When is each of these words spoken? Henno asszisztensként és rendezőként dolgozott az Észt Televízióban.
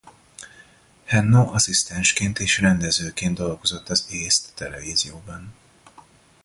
Henno 1.05 1.53
asszisztensként 1.53 2.39
és 2.39 2.59
rendezőként 2.59 3.37
dolgozott 3.37 3.89
az 3.89 4.05
Észt 4.09 4.53
Televízióban. 4.55 5.53